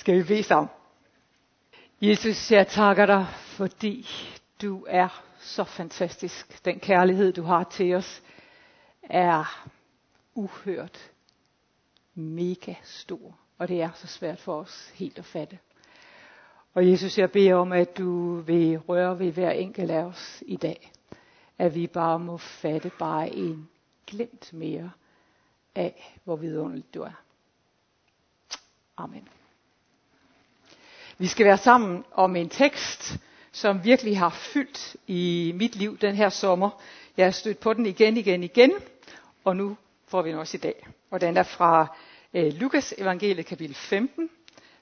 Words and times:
Skal 0.00 0.18
vi 0.18 0.22
bede 0.22 0.42
sammen? 0.42 0.68
Jesus, 2.02 2.50
jeg 2.50 2.66
takker 2.68 3.06
dig, 3.06 3.26
fordi 3.30 4.08
du 4.62 4.84
er 4.88 5.22
så 5.38 5.64
fantastisk. 5.64 6.64
Den 6.64 6.80
kærlighed, 6.80 7.32
du 7.32 7.42
har 7.42 7.64
til 7.64 7.94
os, 7.94 8.22
er 9.02 9.66
uhørt 10.34 11.10
mega 12.14 12.74
stor. 12.82 13.38
Og 13.58 13.68
det 13.68 13.82
er 13.82 13.90
så 13.94 14.06
svært 14.06 14.38
for 14.38 14.60
os 14.60 14.90
helt 14.94 15.18
at 15.18 15.24
fatte. 15.24 15.58
Og 16.74 16.90
Jesus, 16.90 17.18
jeg 17.18 17.32
beder 17.32 17.54
om, 17.54 17.72
at 17.72 17.98
du 17.98 18.34
vil 18.40 18.78
røre 18.78 19.18
ved 19.18 19.32
hver 19.32 19.50
enkelt 19.50 19.90
af 19.90 20.04
os 20.04 20.42
i 20.46 20.56
dag. 20.56 20.92
At 21.58 21.74
vi 21.74 21.86
bare 21.86 22.18
må 22.18 22.36
fatte 22.36 22.90
bare 22.98 23.30
en 23.30 23.68
glimt 24.06 24.52
mere 24.52 24.90
af, 25.74 26.18
hvor 26.24 26.36
vidunderligt 26.36 26.94
du 26.94 27.02
er. 27.02 27.22
Amen. 28.96 29.28
Vi 31.20 31.26
skal 31.26 31.46
være 31.46 31.58
sammen 31.58 32.04
om 32.12 32.36
en 32.36 32.48
tekst, 32.48 33.16
som 33.52 33.84
virkelig 33.84 34.18
har 34.18 34.30
fyldt 34.30 34.96
i 35.06 35.52
mit 35.56 35.76
liv 35.76 35.98
den 35.98 36.14
her 36.14 36.28
sommer. 36.28 36.70
Jeg 37.16 37.26
har 37.26 37.30
stødt 37.30 37.58
på 37.60 37.72
den 37.72 37.86
igen, 37.86 38.16
igen, 38.16 38.42
igen, 38.42 38.72
og 39.44 39.56
nu 39.56 39.76
får 40.08 40.22
vi 40.22 40.30
den 40.30 40.38
også 40.38 40.56
i 40.56 40.60
dag. 40.60 40.86
Og 41.10 41.20
den 41.20 41.36
er 41.36 41.42
fra 41.42 41.96
øh, 42.34 42.52
Lukas 42.52 42.94
evangeliet 42.98 43.46
kapitel 43.46 43.74
15, 43.74 44.30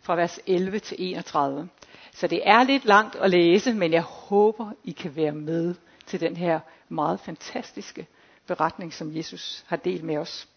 fra 0.00 0.14
vers 0.14 0.40
11 0.46 0.78
til 0.78 0.96
31. 1.00 1.68
Så 2.14 2.26
det 2.26 2.40
er 2.48 2.62
lidt 2.62 2.84
langt 2.84 3.16
at 3.16 3.30
læse, 3.30 3.74
men 3.74 3.92
jeg 3.92 4.02
håber, 4.02 4.70
I 4.84 4.92
kan 4.92 5.16
være 5.16 5.32
med 5.32 5.74
til 6.06 6.20
den 6.20 6.36
her 6.36 6.60
meget 6.88 7.20
fantastiske 7.20 8.06
beretning, 8.46 8.92
som 8.94 9.16
Jesus 9.16 9.64
har 9.66 9.76
delt 9.76 10.04
med 10.04 10.16
os. 10.16 10.48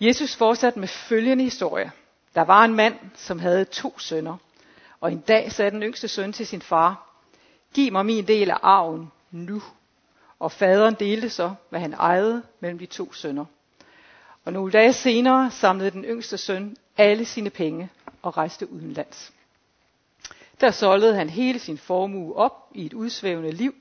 Jesus 0.00 0.36
fortsatte 0.36 0.78
med 0.80 0.88
følgende 0.88 1.44
historie. 1.44 1.90
Der 2.34 2.42
var 2.42 2.64
en 2.64 2.74
mand, 2.74 2.94
som 3.14 3.38
havde 3.38 3.64
to 3.64 3.98
sønner. 3.98 4.36
Og 5.00 5.12
en 5.12 5.20
dag 5.20 5.52
sagde 5.52 5.70
den 5.70 5.82
yngste 5.82 6.08
søn 6.08 6.32
til 6.32 6.46
sin 6.46 6.62
far, 6.62 7.10
Giv 7.74 7.92
mig 7.92 8.06
min 8.06 8.26
del 8.26 8.50
af 8.50 8.58
arven 8.62 9.12
nu. 9.30 9.62
Og 10.38 10.52
faderen 10.52 10.94
delte 10.94 11.30
så, 11.30 11.54
hvad 11.68 11.80
han 11.80 11.92
ejede 11.92 12.42
mellem 12.60 12.78
de 12.78 12.86
to 12.86 13.12
sønner. 13.12 13.44
Og 14.44 14.52
nogle 14.52 14.72
dage 14.72 14.92
senere 14.92 15.50
samlede 15.50 15.90
den 15.90 16.04
yngste 16.04 16.38
søn 16.38 16.76
alle 16.96 17.24
sine 17.24 17.50
penge 17.50 17.90
og 18.22 18.36
rejste 18.36 18.72
udenlands. 18.72 19.32
Der 20.60 20.70
solgte 20.70 21.14
han 21.14 21.30
hele 21.30 21.58
sin 21.58 21.78
formue 21.78 22.36
op 22.36 22.68
i 22.74 22.86
et 22.86 22.92
udsvævende 22.92 23.50
liv, 23.50 23.74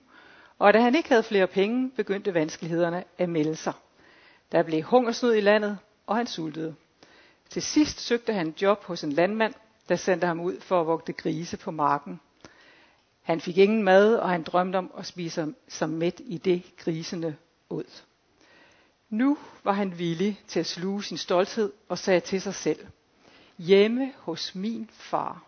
og 0.59 0.73
da 0.73 0.79
han 0.79 0.95
ikke 0.95 1.09
havde 1.09 1.23
flere 1.23 1.47
penge, 1.47 1.89
begyndte 1.95 2.33
vanskelighederne 2.33 3.03
at 3.17 3.29
melde 3.29 3.55
sig. 3.55 3.73
Der 4.51 4.63
blev 4.63 4.81
hungersnød 4.83 5.33
i 5.35 5.41
landet, 5.41 5.77
og 6.07 6.15
han 6.15 6.27
sultede. 6.27 6.75
Til 7.49 7.61
sidst 7.61 7.99
søgte 7.99 8.33
han 8.33 8.53
job 8.61 8.83
hos 8.83 9.03
en 9.03 9.11
landmand, 9.11 9.53
der 9.89 9.95
sendte 9.95 10.27
ham 10.27 10.39
ud 10.39 10.59
for 10.59 10.81
at 10.81 10.87
vogte 10.87 11.13
grise 11.13 11.57
på 11.57 11.71
marken. 11.71 12.19
Han 13.21 13.41
fik 13.41 13.57
ingen 13.57 13.83
mad, 13.83 14.15
og 14.15 14.29
han 14.29 14.43
drømte 14.43 14.77
om 14.77 14.91
at 14.97 15.05
spise 15.05 15.53
sig 15.67 15.89
midt 15.89 16.21
i 16.25 16.37
det 16.37 16.63
grisene 16.77 17.37
åd. 17.69 18.03
Nu 19.09 19.37
var 19.63 19.71
han 19.71 19.99
villig 19.99 20.41
til 20.47 20.59
at 20.59 20.65
sluge 20.65 21.03
sin 21.03 21.17
stolthed 21.17 21.73
og 21.89 21.97
sagde 21.97 22.19
til 22.19 22.41
sig 22.41 22.53
selv, 22.53 22.87
hjemme 23.57 24.13
hos 24.17 24.55
min 24.55 24.89
far 24.93 25.43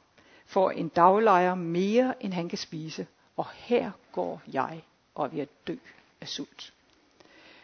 får 0.46 0.72
en 0.72 0.88
daglejer 0.88 1.56
mere, 1.56 2.24
end 2.24 2.34
han 2.34 2.50
kan 2.50 2.58
spise, 2.58 3.08
og 3.38 3.46
her 3.54 3.92
går 4.12 4.42
jeg 4.54 4.84
og 5.16 5.26
er 5.26 5.30
ved 5.30 5.40
at 5.40 5.50
dø 5.68 5.76
af 6.22 6.28
sult. 6.28 6.74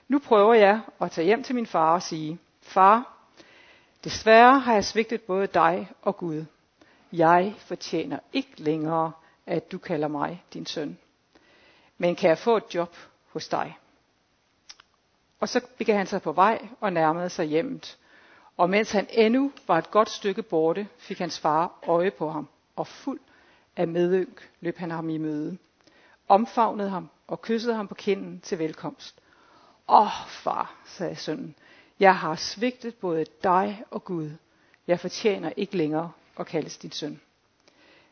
Nu 0.07 0.19
prøver 0.19 0.53
jeg 0.53 0.81
at 1.01 1.11
tage 1.11 1.25
hjem 1.25 1.43
til 1.43 1.55
min 1.55 1.65
far 1.65 1.93
og 1.93 2.01
sige, 2.01 2.39
far, 2.61 3.17
desværre 4.03 4.59
har 4.59 4.73
jeg 4.73 4.85
svigtet 4.85 5.21
både 5.21 5.47
dig 5.47 5.91
og 6.01 6.17
Gud. 6.17 6.45
Jeg 7.11 7.55
fortjener 7.57 8.19
ikke 8.33 8.61
længere, 8.61 9.11
at 9.45 9.71
du 9.71 9.77
kalder 9.77 10.07
mig 10.07 10.43
din 10.53 10.65
søn. 10.65 10.97
Men 11.97 12.15
kan 12.15 12.29
jeg 12.29 12.37
få 12.37 12.57
et 12.57 12.75
job 12.75 12.95
hos 13.27 13.47
dig? 13.47 13.77
Og 15.39 15.49
så 15.49 15.61
begav 15.77 15.97
han 15.97 16.07
sig 16.07 16.21
på 16.21 16.31
vej 16.31 16.67
og 16.81 16.93
nærmede 16.93 17.29
sig 17.29 17.45
hjemmet. 17.45 17.97
Og 18.57 18.69
mens 18.69 18.91
han 18.91 19.07
endnu 19.09 19.51
var 19.67 19.77
et 19.77 19.91
godt 19.91 20.09
stykke 20.09 20.43
borte, 20.43 20.87
fik 20.97 21.19
hans 21.19 21.39
far 21.39 21.79
øje 21.87 22.11
på 22.11 22.29
ham, 22.29 22.47
og 22.75 22.87
fuld 22.87 23.19
af 23.75 23.87
medynk 23.87 24.49
løb 24.59 24.77
han 24.77 24.91
ham 24.91 25.09
i 25.09 25.17
møde. 25.17 25.57
Omfavnede 26.27 26.89
ham 26.89 27.09
og 27.27 27.41
kyssede 27.41 27.75
ham 27.75 27.87
på 27.87 27.95
kinden 27.95 28.39
til 28.39 28.59
velkomst. 28.59 29.19
Åh, 29.89 30.01
oh, 30.01 30.27
far, 30.27 30.75
sagde 30.85 31.15
sønnen, 31.15 31.55
jeg 31.99 32.17
har 32.17 32.35
svigtet 32.35 32.95
både 32.95 33.25
dig 33.43 33.83
og 33.91 34.03
Gud. 34.03 34.29
Jeg 34.87 34.99
fortjener 34.99 35.51
ikke 35.57 35.77
længere 35.77 36.11
og 36.37 36.45
kaldes 36.45 36.77
din 36.77 36.91
søn. 36.91 37.21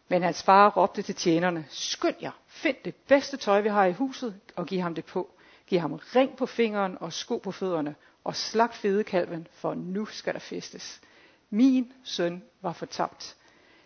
Men 0.08 0.24
hans 0.24 0.44
far 0.44 0.70
råbte 0.70 1.02
til 1.02 1.16
tjenerne, 1.16 1.66
skynd 1.70 2.16
jer, 2.22 2.32
find 2.48 2.76
det 2.86 2.96
bedste 2.96 3.38
tøj, 3.38 3.62
vi 3.62 3.70
har 3.70 3.86
i 3.86 3.94
huset, 3.94 4.36
og 4.56 4.66
giv 4.66 4.80
ham 4.82 4.96
det 4.96 5.06
på. 5.06 5.30
Giv 5.68 5.80
ham 5.80 5.94
ring 5.94 6.38
på 6.38 6.46
fingeren 6.46 6.98
og 7.02 7.14
sko 7.14 7.38
på 7.38 7.52
fødderne, 7.52 7.96
og 8.24 8.36
slag 8.36 8.74
fedekalven, 8.74 9.48
for 9.52 9.74
nu 9.74 10.06
skal 10.06 10.34
der 10.34 10.40
festes. 10.40 11.02
Min 11.50 11.94
søn 12.04 12.44
var 12.62 12.74
fortabt, 12.74 13.36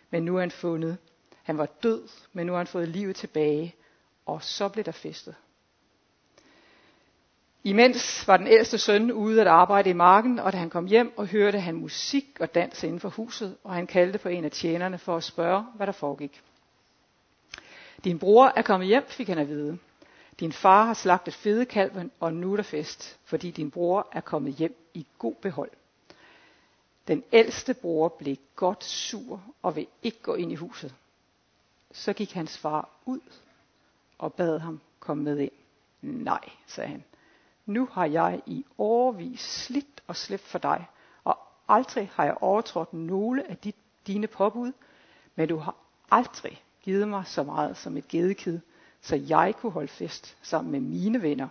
men 0.09 0.25
nu 0.25 0.35
er 0.35 0.39
han 0.39 0.51
fundet. 0.51 0.97
Han 1.43 1.57
var 1.57 1.65
død, 1.65 2.07
men 2.33 2.45
nu 2.45 2.51
har 2.51 2.57
han 2.57 2.67
fået 2.67 2.87
livet 2.87 3.15
tilbage, 3.15 3.75
og 4.25 4.43
så 4.43 4.69
blev 4.69 4.85
der 4.85 4.91
festet. 4.91 5.35
Imens 7.63 8.27
var 8.27 8.37
den 8.37 8.47
ældste 8.47 8.77
søn 8.77 9.11
ude 9.11 9.41
at 9.41 9.47
arbejde 9.47 9.89
i 9.89 9.93
marken, 9.93 10.39
og 10.39 10.51
da 10.53 10.57
han 10.57 10.69
kom 10.69 10.85
hjem 10.85 11.13
og 11.17 11.27
hørte 11.27 11.59
han 11.59 11.75
musik 11.75 12.37
og 12.39 12.55
dans 12.55 12.83
inden 12.83 12.99
for 12.99 13.09
huset, 13.09 13.57
og 13.63 13.73
han 13.73 13.87
kaldte 13.87 14.19
på 14.19 14.29
en 14.29 14.45
af 14.45 14.51
tjenerne 14.51 14.97
for 14.97 15.17
at 15.17 15.23
spørge, 15.23 15.65
hvad 15.75 15.87
der 15.87 15.93
foregik. 15.93 16.41
Din 18.03 18.19
bror 18.19 18.53
er 18.55 18.61
kommet 18.61 18.87
hjem, 18.87 19.03
fik 19.07 19.27
han 19.27 19.37
at 19.37 19.47
vide. 19.47 19.77
Din 20.39 20.51
far 20.51 20.85
har 20.85 20.93
slagtet 20.93 21.33
fedekalven, 21.33 22.11
og 22.19 22.33
nu 22.33 22.51
er 22.51 22.55
der 22.55 22.63
fest, 22.63 23.19
fordi 23.25 23.51
din 23.51 23.71
bror 23.71 24.07
er 24.11 24.21
kommet 24.21 24.53
hjem 24.53 24.75
i 24.93 25.05
god 25.17 25.35
behold. 25.35 25.71
Den 27.07 27.23
ældste 27.33 27.73
bror 27.73 28.07
blev 28.07 28.35
godt 28.55 28.83
sur 28.83 29.43
og 29.61 29.75
vil 29.75 29.87
ikke 30.03 30.21
gå 30.21 30.35
ind 30.35 30.51
i 30.51 30.55
huset. 30.55 30.95
Så 31.91 32.13
gik 32.13 32.33
hans 32.33 32.57
far 32.57 32.89
ud 33.05 33.19
og 34.17 34.33
bad 34.33 34.59
ham 34.59 34.81
komme 34.99 35.23
med 35.23 35.39
ind. 35.39 35.51
Nej, 36.01 36.49
sagde 36.67 36.89
han. 36.89 37.03
Nu 37.69 37.87
har 37.91 38.05
jeg 38.05 38.41
i 38.45 38.65
årvis 38.77 39.39
slidt 39.39 40.01
og 40.07 40.15
slæbt 40.15 40.41
for 40.41 40.59
dig, 40.59 40.85
og 41.23 41.39
aldrig 41.67 42.11
har 42.13 42.25
jeg 42.25 42.37
overtrådt 42.41 42.93
nogle 42.93 43.49
af 43.49 43.57
dit, 43.57 43.75
dine 44.07 44.27
påbud, 44.27 44.71
men 45.35 45.49
du 45.49 45.57
har 45.57 45.75
aldrig 46.11 46.63
givet 46.81 47.07
mig 47.07 47.23
så 47.27 47.43
meget 47.43 47.77
som 47.77 47.97
et 47.97 48.07
gedekid, 48.07 48.59
så 49.01 49.15
jeg 49.15 49.55
kunne 49.57 49.71
holde 49.71 49.87
fest 49.87 50.37
sammen 50.41 50.71
med 50.71 50.79
mine 50.79 51.21
venner. 51.21 51.47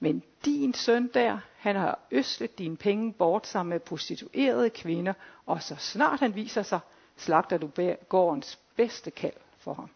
Men 0.00 0.22
din 0.44 0.74
søn 0.74 1.10
der, 1.14 1.38
han 1.56 1.76
har 1.76 1.98
øslet 2.10 2.58
dine 2.58 2.76
penge 2.76 3.12
bort 3.12 3.46
sammen 3.46 3.70
med 3.70 3.80
prostituerede 3.80 4.70
kvinder, 4.70 5.12
og 5.46 5.62
så 5.62 5.76
snart 5.76 6.20
han 6.20 6.34
viser 6.34 6.62
sig, 6.62 6.80
slagter 7.16 7.58
du 7.58 7.70
gårdens 8.08 8.58
bedste 8.76 9.10
kald 9.10 9.36
for 9.58 9.74
ham. 9.74 9.90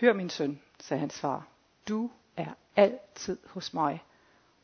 Hør 0.00 0.12
min 0.12 0.30
søn, 0.30 0.60
sagde 0.80 1.00
hans 1.00 1.20
far, 1.20 1.46
du 1.88 2.10
altid 2.76 3.38
hos 3.46 3.74
mig, 3.74 4.02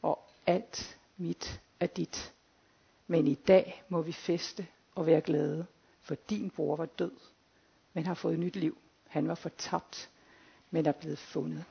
og 0.02 0.18
alt 0.46 0.98
mit 1.16 1.60
er 1.80 1.86
dit. 1.86 2.32
Men 3.06 3.26
i 3.26 3.34
dag 3.34 3.82
må 3.88 4.02
vi 4.02 4.12
feste 4.12 4.66
og 4.94 5.06
være 5.06 5.20
glade, 5.20 5.66
for 6.02 6.14
din 6.14 6.50
bror 6.50 6.76
var 6.76 6.86
død, 6.86 7.12
men 7.92 8.06
har 8.06 8.14
fået 8.14 8.38
nyt 8.38 8.56
liv. 8.56 8.78
Han 9.08 9.28
var 9.28 9.34
fortabt, 9.34 10.10
men 10.70 10.86
er 10.86 10.92
blevet 10.92 11.18
fundet. 11.18 11.64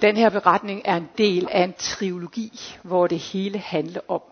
Den 0.00 0.16
her 0.16 0.30
beretning 0.30 0.82
er 0.84 0.96
en 0.96 1.08
del 1.18 1.48
af 1.50 1.64
en 1.64 1.72
trilogi, 1.78 2.60
hvor 2.82 3.06
det 3.06 3.18
hele 3.18 3.58
handler 3.58 4.00
om, 4.08 4.22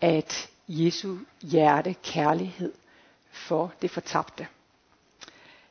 at 0.00 0.50
Jesu 0.68 1.16
hjerte 1.42 1.94
kærlighed 2.02 2.72
for 3.30 3.72
det 3.82 3.90
fortabte. 3.90 4.46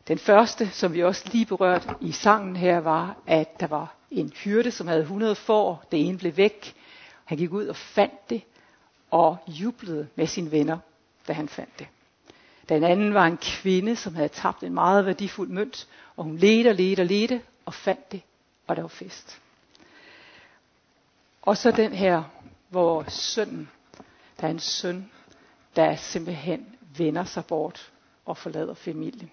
Den 0.07 0.17
første, 0.17 0.69
som 0.69 0.94
vi 0.94 1.03
også 1.03 1.29
lige 1.31 1.45
berørte 1.45 1.89
i 2.01 2.11
sangen 2.11 2.55
her, 2.55 2.77
var, 2.77 3.17
at 3.27 3.59
der 3.59 3.67
var 3.67 3.95
en 4.11 4.33
hyrde, 4.35 4.71
som 4.71 4.88
havde 4.88 5.01
100 5.01 5.35
får. 5.35 5.83
Det 5.91 6.07
ene 6.07 6.17
blev 6.17 6.38
væk. 6.38 6.75
Han 7.25 7.38
gik 7.38 7.51
ud 7.51 7.67
og 7.67 7.75
fandt 7.75 8.29
det, 8.29 8.41
og 9.11 9.38
jublede 9.47 10.07
med 10.15 10.27
sine 10.27 10.51
venner, 10.51 10.77
da 11.27 11.33
han 11.33 11.50
fandt 11.50 11.79
det. 11.79 11.88
Den 12.69 12.83
anden 12.83 13.13
var 13.13 13.25
en 13.25 13.38
kvinde, 13.38 13.95
som 13.95 14.15
havde 14.15 14.27
tabt 14.27 14.63
en 14.63 14.73
meget 14.73 15.05
værdifuld 15.05 15.50
mønt, 15.50 15.88
og 16.15 16.23
hun 16.23 16.38
ledte 16.38 16.69
og 16.69 16.75
ledte 16.75 17.01
og 17.01 17.05
ledte, 17.05 17.41
og 17.65 17.73
fandt 17.73 18.11
det, 18.11 18.21
og 18.67 18.75
der 18.75 18.81
var 18.81 18.88
fest. 18.89 19.39
Og 21.41 21.57
så 21.57 21.71
den 21.71 21.94
her, 21.94 22.23
hvor 22.69 23.05
sønnen, 23.09 23.69
der 24.39 24.47
er 24.47 24.51
en 24.51 24.59
søn, 24.59 25.11
der 25.75 25.95
simpelthen 25.95 26.75
vender 26.97 27.23
sig 27.23 27.45
bort 27.45 27.91
og 28.25 28.38
forlader 28.38 28.73
familien. 28.73 29.31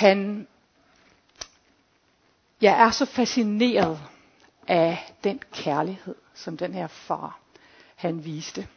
Han, 0.00 0.46
jeg 2.60 2.80
er 2.86 2.90
så 2.90 3.04
fascineret 3.04 4.00
af 4.68 5.12
den 5.24 5.40
kærlighed, 5.52 6.14
som 6.34 6.56
den 6.56 6.74
her 6.74 6.86
far, 6.86 7.38
han 7.96 8.24
viste. 8.24 8.68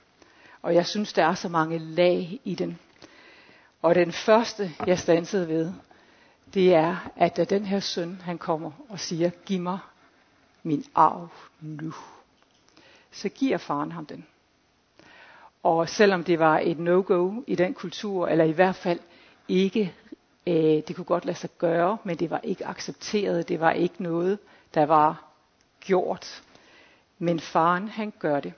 Og 0.62 0.76
jeg 0.76 0.86
synes, 0.86 1.14
der 1.14 1.26
er 1.26 1.34
så 1.34 1.50
mange 1.50 1.78
lag 1.80 2.40
i 2.44 2.56
den. 2.56 2.80
Og 3.82 3.96
den 3.96 4.12
første, 4.12 4.72
jeg 4.88 5.00
stansede 5.00 5.48
ved, 5.48 5.74
det 6.54 6.74
er, 6.74 7.12
at 7.16 7.38
da 7.38 7.44
den 7.44 7.66
her 7.66 7.80
søn, 7.80 8.22
han 8.24 8.38
kommer 8.38 8.72
og 8.90 9.00
siger, 9.00 9.30
giv 9.30 9.62
mig 9.62 9.80
min 10.64 10.86
arv 10.96 11.28
nu, 11.62 11.94
så 13.12 13.30
giver 13.30 13.58
faren 13.58 13.92
ham 13.92 14.06
den. 14.06 14.26
Og 15.64 15.90
selvom 15.90 16.24
det 16.24 16.40
var 16.40 16.60
et 16.60 16.80
no-go 16.80 17.44
i 17.48 17.56
den 17.56 17.74
kultur, 17.74 18.28
eller 18.28 18.46
i 18.46 18.52
hvert 18.52 18.76
fald 18.76 19.00
ikke, 19.48 19.94
øh, 20.48 20.54
det 20.88 20.96
kunne 20.96 21.06
godt 21.06 21.26
lade 21.26 21.38
sig 21.38 21.50
gøre, 21.58 21.98
men 22.04 22.18
det 22.20 22.30
var 22.30 22.40
ikke 22.40 22.66
accepteret, 22.68 23.50
det 23.50 23.60
var 23.60 23.72
ikke 23.72 24.04
noget, 24.04 24.40
der 24.74 24.86
var 24.86 25.24
gjort. 25.80 26.44
Men 27.20 27.40
faren, 27.40 27.88
han 27.88 28.14
gør 28.20 28.40
det. 28.40 28.54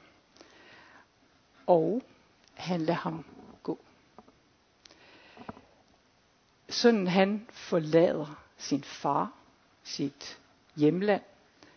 Og 1.67 2.01
han 2.53 2.81
lader 2.81 2.99
ham 2.99 3.25
gå. 3.63 3.79
Sådan 6.69 7.07
han 7.07 7.47
forlader 7.51 8.41
sin 8.57 8.83
far, 8.83 9.31
sit 9.83 10.39
hjemland, 10.75 11.21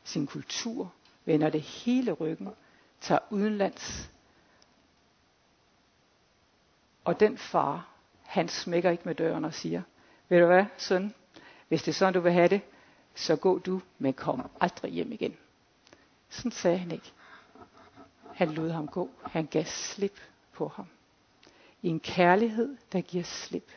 sin 0.05 0.27
kultur, 0.27 0.93
vender 1.25 1.51
det 1.51 1.61
hele 1.61 2.13
ryggen, 2.13 2.49
tager 3.01 3.19
udenlands. 3.31 4.11
Og 7.05 7.21
den 7.21 7.39
far, 7.39 7.89
han 8.23 8.49
smækker 8.49 8.91
ikke 8.91 9.03
med 9.05 9.15
døren 9.15 9.45
og 9.45 9.55
siger, 9.55 9.83
ved 10.29 10.41
du 10.41 10.47
hvad, 10.47 10.65
søn, 10.77 11.15
hvis 11.69 11.83
det 11.83 11.89
er 11.89 11.95
sådan, 11.95 12.15
du 12.15 12.21
vil 12.21 12.33
have 12.33 12.49
det, 12.49 12.61
så 13.15 13.37
gå 13.37 13.59
du, 13.59 13.81
men 13.99 14.13
kom 14.13 14.51
aldrig 14.61 14.93
hjem 14.93 15.13
igen. 15.13 15.37
Sådan 16.29 16.51
sagde 16.53 16.79
han 16.79 16.91
ikke. 16.91 17.13
Han 18.35 18.51
lod 18.51 18.71
ham 18.71 18.89
gå. 18.89 19.11
Han 19.23 19.47
gav 19.47 19.65
slip 19.65 20.21
på 20.53 20.69
ham. 20.69 20.87
I 21.83 21.89
en 21.89 22.01
kærlighed, 22.01 22.77
der 22.93 23.01
giver 23.01 23.25
slip. 23.25 23.73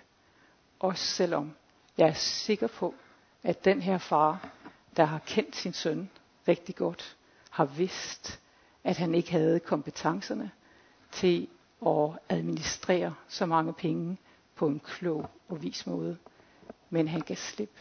Også 0.79 1.05
selvom 1.05 1.53
jeg 1.97 2.07
er 2.07 2.13
sikker 2.13 2.67
på, 2.67 2.95
at 3.43 3.65
den 3.65 3.81
her 3.81 3.97
far, 3.97 4.49
der 4.97 5.05
har 5.05 5.19
kendt 5.19 5.55
sin 5.55 5.73
søn 5.73 6.09
rigtig 6.47 6.75
godt, 6.75 7.17
har 7.49 7.65
vidst, 7.65 8.39
at 8.83 8.97
han 8.97 9.15
ikke 9.15 9.31
havde 9.31 9.59
kompetencerne 9.59 10.51
til 11.11 11.47
at 11.87 12.09
administrere 12.29 13.15
så 13.27 13.45
mange 13.45 13.73
penge 13.73 14.17
på 14.55 14.67
en 14.67 14.79
klog 14.79 15.29
og 15.49 15.63
vis 15.63 15.87
måde. 15.87 16.17
Men 16.93 17.07
han 17.07 17.21
gav 17.21 17.35
slip. 17.35 17.79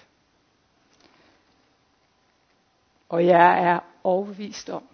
Og 3.08 3.26
jeg 3.26 3.64
er 3.64 3.80
overbevist 4.04 4.70
om, 4.70 4.84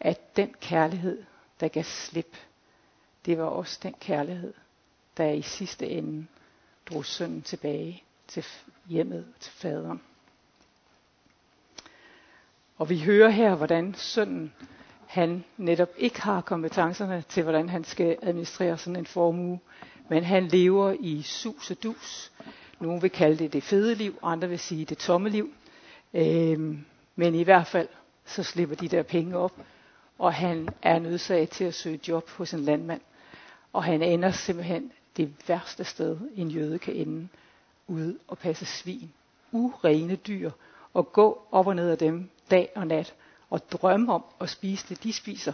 at 0.00 0.36
den 0.36 0.54
kærlighed, 0.60 1.22
der 1.60 1.68
gav 1.68 1.82
slip, 1.82 2.36
det 3.26 3.38
var 3.38 3.44
også 3.44 3.80
den 3.82 3.94
kærlighed, 4.00 4.54
der 5.16 5.30
i 5.30 5.42
sidste 5.42 5.88
ende 5.88 6.26
drog 6.90 7.04
sønnen 7.04 7.42
tilbage 7.42 8.02
til 8.28 8.44
hjemmet 8.86 9.26
til 9.40 9.52
faderen. 9.52 10.02
Og 12.78 12.88
vi 12.88 13.00
hører 13.00 13.28
her, 13.30 13.54
hvordan 13.54 13.94
sønnen 13.94 14.52
han 15.06 15.44
netop 15.56 15.88
ikke 15.96 16.20
har 16.22 16.40
kompetencerne 16.40 17.24
til, 17.28 17.42
hvordan 17.42 17.68
han 17.68 17.84
skal 17.84 18.18
administrere 18.22 18.78
sådan 18.78 18.96
en 18.96 19.06
formue, 19.06 19.60
men 20.08 20.24
han 20.24 20.48
lever 20.48 20.96
i 21.00 21.22
sus 21.22 21.70
og 21.70 21.82
dus. 21.82 22.32
Nogle 22.80 23.00
vil 23.00 23.10
kalde 23.10 23.38
det 23.38 23.52
det 23.52 23.62
fede 23.62 23.94
liv, 23.94 24.18
andre 24.22 24.48
vil 24.48 24.58
sige 24.58 24.84
det 24.84 24.98
tomme 24.98 25.28
liv. 25.28 25.52
Øhm, 26.14 26.84
men 27.16 27.34
i 27.34 27.42
hvert 27.42 27.66
fald, 27.66 27.88
så 28.24 28.42
slipper 28.42 28.76
de 28.76 28.88
der 28.88 29.02
penge 29.02 29.36
op, 29.36 29.52
og 30.18 30.34
han 30.34 30.68
er 30.82 30.98
nødsaget 30.98 31.50
til 31.50 31.64
at 31.64 31.74
søge 31.74 32.00
job 32.08 32.30
hos 32.30 32.54
en 32.54 32.60
landmand. 32.60 33.00
Og 33.72 33.84
han 33.84 34.02
ender 34.02 34.30
simpelthen 34.30 34.92
det 35.16 35.32
værste 35.48 35.84
sted, 35.84 36.18
en 36.36 36.48
jøde 36.48 36.78
kan 36.78 36.94
ende, 36.94 37.28
ude 37.86 38.18
og 38.28 38.38
passe 38.38 38.66
svin. 38.66 39.12
Urene 39.52 40.16
dyr, 40.16 40.50
og 40.94 41.12
gå 41.12 41.42
op 41.52 41.66
og 41.66 41.76
ned 41.76 41.90
af 41.90 41.98
dem 41.98 42.30
dag 42.50 42.72
og 42.76 42.86
nat, 42.86 43.14
og 43.50 43.70
drømme 43.72 44.12
om 44.12 44.24
at 44.40 44.50
spise 44.50 44.86
det, 44.88 45.02
de 45.02 45.12
spiser. 45.12 45.52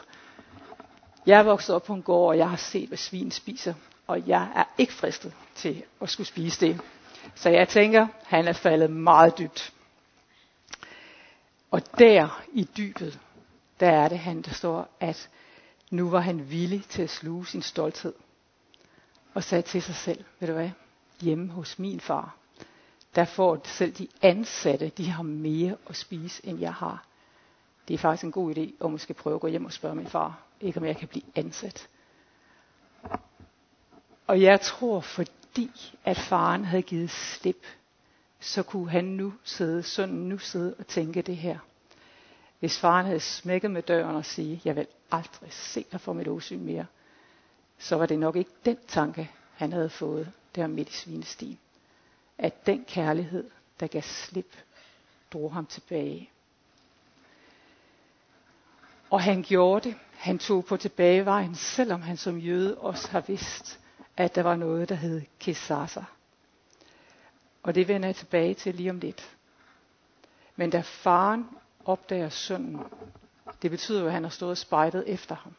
Jeg 1.26 1.38
er 1.38 1.43
vokset 1.43 1.75
op 1.75 1.84
på 1.84 1.94
en 1.94 2.02
gård, 2.02 2.29
og 2.29 2.38
jeg 2.38 2.50
har 2.50 2.56
set, 2.56 2.88
hvad 2.88 2.99
svin 2.99 3.31
spiser, 3.31 3.75
og 4.06 4.29
jeg 4.29 4.49
er 4.55 4.64
ikke 4.79 4.93
fristet 4.93 5.32
til 5.55 5.82
at 6.00 6.08
skulle 6.08 6.26
spise 6.26 6.67
det. 6.67 6.81
Så 7.34 7.50
jeg 7.50 7.69
tænker, 7.69 8.06
han 8.25 8.49
er 8.49 8.52
faldet 8.52 8.90
meget 8.90 9.38
dybt. 9.38 9.73
Og 11.70 11.82
der 11.99 12.43
i 12.52 12.69
dybet, 12.76 13.20
der 13.81 13.90
er 13.90 14.08
det 14.08 14.19
han, 14.19 14.43
der 14.43 14.50
står, 14.50 14.88
at 15.00 15.28
nu 15.90 16.11
var 16.11 16.20
han 16.20 16.50
villig 16.50 16.84
til 16.88 17.02
at 17.02 17.11
sluge 17.11 17.46
sin 17.46 17.62
stolthed. 17.62 18.14
Og 19.34 19.44
sagde 19.44 19.62
til 19.62 19.82
sig 19.82 19.94
selv, 19.94 20.25
ved 20.40 20.49
du 20.49 20.55
hvad, 20.55 20.70
hjemme 21.20 21.52
hos 21.52 21.78
min 21.78 22.00
far, 22.00 22.37
der 23.14 23.25
får 23.25 23.61
selv 23.64 23.93
de 23.93 24.08
ansatte, 24.22 24.88
de 24.88 25.11
har 25.11 25.22
mere 25.22 25.76
at 25.88 25.96
spise, 25.96 26.46
end 26.46 26.61
jeg 26.61 26.75
har. 26.75 27.06
Det 27.88 27.94
er 27.94 27.99
faktisk 27.99 28.25
en 28.25 28.32
god 28.32 28.56
idé 28.56 28.84
at 28.84 28.90
måske 28.90 29.14
prøve 29.14 29.34
at 29.34 29.40
gå 29.40 29.46
hjem 29.46 29.64
og 29.64 29.72
spørge 29.72 29.94
min 29.94 30.06
far, 30.06 30.38
ikke 30.61 30.81
om 30.81 30.87
jeg 30.87 30.96
kan 30.96 31.08
blive 31.08 31.25
ansat. 31.34 31.88
Og 34.26 34.43
jeg 34.43 34.61
tror, 34.61 35.00
fordi 35.00 35.31
at 36.05 36.19
faren 36.19 36.64
havde 36.64 36.82
givet 36.82 37.11
slip 37.11 37.67
så 38.41 38.62
kunne 38.62 38.91
han 38.91 39.05
nu 39.05 39.35
sidde, 39.44 39.82
sønnen 39.82 40.29
nu 40.29 40.38
sidde 40.38 40.75
og 40.79 40.87
tænke 40.87 41.23
det 41.23 41.37
her. 41.37 41.58
Hvis 42.58 42.79
faren 42.79 43.06
havde 43.06 43.20
smækket 43.20 43.70
med 43.70 43.82
døren 43.82 44.17
og 44.17 44.25
sige, 44.25 44.61
jeg 44.64 44.76
vil 44.76 44.87
aldrig 45.11 45.53
se 45.53 45.87
dig 45.93 46.00
for 46.00 46.12
mit 46.12 46.29
åsyn 46.29 46.61
mere, 46.61 46.87
så 47.79 47.97
var 47.97 48.06
det 48.06 48.19
nok 48.19 48.37
ikke 48.37 48.50
den 48.64 48.76
tanke, 48.88 49.31
han 49.55 49.73
havde 49.73 49.91
fået 49.91 50.32
der 50.55 50.67
midt 50.67 50.88
i 50.88 50.93
svinestien. 50.93 51.58
At 52.38 52.67
den 52.67 52.85
kærlighed, 52.85 53.50
der 53.81 53.87
gav 53.87 54.03
slip, 54.03 54.56
drog 55.32 55.53
ham 55.53 55.67
tilbage. 55.67 56.31
Og 59.11 59.23
han 59.23 59.43
gjorde 59.43 59.88
det. 59.88 59.97
Han 60.12 60.38
tog 60.38 60.64
på 60.64 60.76
tilbagevejen, 60.76 61.55
selvom 61.55 62.03
han 62.03 62.17
som 62.17 62.38
jøde 62.38 62.79
også 62.79 63.11
har 63.11 63.20
vidst, 63.20 63.81
at 64.17 64.35
der 64.35 64.43
var 64.43 64.57
noget, 64.57 64.89
der 64.89 64.95
hed 64.95 65.23
Kesasa. 65.41 66.01
Og 67.63 67.75
det 67.75 67.89
vender 67.89 68.09
jeg 68.09 68.17
tilbage 68.17 68.55
til 68.55 68.75
lige 68.75 68.91
om 68.91 68.99
lidt. 68.99 69.37
Men 70.57 70.71
da 70.71 70.81
faren 70.81 71.47
opdager 71.85 72.29
sønnen, 72.29 72.81
det 73.63 73.70
betyder 73.70 74.01
jo, 74.01 74.06
at 74.06 74.13
han 74.13 74.23
har 74.23 74.31
stået 74.31 74.51
og 74.51 74.58
spejdet 74.58 75.05
efter 75.06 75.35
ham, 75.35 75.53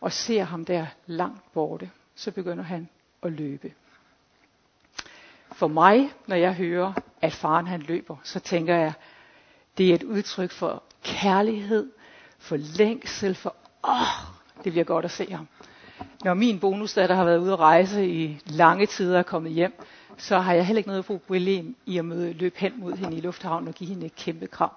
og 0.00 0.12
ser 0.12 0.44
ham 0.44 0.64
der 0.64 0.86
langt 1.06 1.52
borte, 1.52 1.90
så 2.14 2.30
begynder 2.30 2.64
han 2.64 2.88
at 3.22 3.32
løbe. 3.32 3.72
For 5.52 5.68
mig, 5.68 6.12
når 6.26 6.36
jeg 6.36 6.54
hører, 6.54 6.92
at 7.22 7.32
faren 7.32 7.66
han 7.66 7.80
løber, 7.82 8.16
så 8.24 8.40
tænker 8.40 8.74
jeg, 8.76 8.92
det 9.78 9.90
er 9.90 9.94
et 9.94 10.02
udtryk 10.02 10.50
for 10.50 10.82
kærlighed, 11.02 11.92
for 12.38 12.56
længsel, 12.56 13.34
for 13.34 13.56
åh, 13.88 14.34
det 14.64 14.72
bliver 14.72 14.84
godt 14.84 15.04
at 15.04 15.10
se 15.10 15.30
ham. 15.32 15.48
Når 16.24 16.34
min 16.34 16.60
bonusdatter 16.60 17.16
har 17.16 17.24
været 17.24 17.38
ude 17.38 17.52
at 17.52 17.58
rejse 17.58 18.08
i 18.08 18.40
lange 18.46 18.86
tider 18.86 19.18
og 19.18 19.26
kommet 19.26 19.52
hjem, 19.52 19.72
så 20.18 20.38
har 20.38 20.54
jeg 20.54 20.66
heller 20.66 20.78
ikke 20.78 20.88
noget 20.90 21.04
problem 21.04 21.76
i 21.86 21.98
at 21.98 22.04
møde, 22.04 22.32
løbe 22.32 22.58
hen 22.58 22.72
mod 22.76 22.92
hende 22.96 23.16
i 23.16 23.20
lufthavnen 23.20 23.68
og 23.68 23.74
give 23.74 23.88
hende 23.90 24.06
et 24.06 24.16
kæmpe 24.16 24.46
kram. 24.46 24.70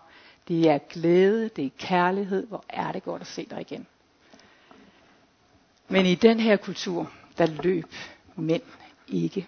Det 0.48 0.70
er 0.70 0.78
glæde, 0.78 1.50
det 1.56 1.66
er 1.66 1.70
kærlighed, 1.80 2.48
hvor 2.48 2.64
er 2.70 2.92
det 2.92 3.04
godt 3.04 3.22
at 3.22 3.28
se 3.28 3.48
dig 3.50 3.62
igen. 3.62 3.88
Men 5.88 6.06
i 6.06 6.16
den 6.16 6.40
her 6.40 6.56
kultur, 6.58 7.12
der 7.38 7.46
løb 7.64 7.86
mænd 8.36 8.62
ikke. 9.08 9.48